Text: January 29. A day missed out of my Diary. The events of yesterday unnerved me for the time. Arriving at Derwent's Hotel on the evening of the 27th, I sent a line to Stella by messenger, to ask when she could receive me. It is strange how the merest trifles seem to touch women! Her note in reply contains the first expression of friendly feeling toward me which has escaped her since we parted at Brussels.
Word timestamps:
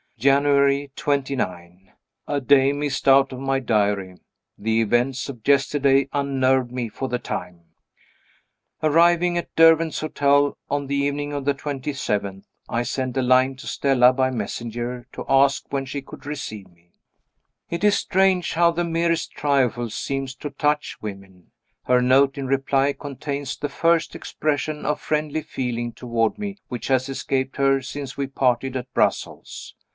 January 0.17 0.91
29. 0.95 1.93
A 2.27 2.41
day 2.41 2.73
missed 2.73 3.07
out 3.07 3.31
of 3.31 3.39
my 3.39 3.59
Diary. 3.59 4.17
The 4.57 4.81
events 4.81 5.29
of 5.29 5.47
yesterday 5.47 6.09
unnerved 6.13 6.71
me 6.71 6.89
for 6.89 7.07
the 7.07 7.17
time. 7.17 7.61
Arriving 8.83 9.37
at 9.37 9.55
Derwent's 9.55 9.99
Hotel 9.99 10.57
on 10.69 10.85
the 10.85 10.95
evening 10.95 11.33
of 11.33 11.45
the 11.45 11.55
27th, 11.55 12.43
I 12.69 12.83
sent 12.83 13.17
a 13.17 13.23
line 13.23 13.55
to 13.57 13.67
Stella 13.67 14.13
by 14.13 14.29
messenger, 14.29 15.07
to 15.13 15.25
ask 15.27 15.65
when 15.71 15.85
she 15.85 16.03
could 16.03 16.25
receive 16.27 16.67
me. 16.69 16.91
It 17.71 17.83
is 17.83 17.95
strange 17.97 18.53
how 18.53 18.71
the 18.71 18.83
merest 18.83 19.31
trifles 19.31 19.93
seem 19.95 20.27
to 20.27 20.49
touch 20.51 20.97
women! 21.01 21.51
Her 21.85 22.01
note 22.01 22.37
in 22.39 22.45
reply 22.47 22.93
contains 22.93 23.55
the 23.57 23.69
first 23.69 24.15
expression 24.15 24.83
of 24.85 24.99
friendly 24.99 25.41
feeling 25.41 25.93
toward 25.93 26.37
me 26.39 26.57
which 26.69 26.87
has 26.89 27.09
escaped 27.09 27.57
her 27.57 27.81
since 27.81 28.17
we 28.17 28.25
parted 28.27 28.75
at 28.75 28.91
Brussels. 28.93 29.75